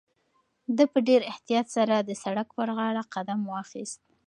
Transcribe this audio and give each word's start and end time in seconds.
ده 0.77 0.83
په 0.93 0.99
ډېر 1.07 1.21
احتیاط 1.31 1.67
سره 1.75 1.95
د 1.99 2.11
سړک 2.23 2.47
پر 2.57 2.69
غاړه 2.77 3.01
قدم 3.13 3.39
واخیست. 3.53 3.99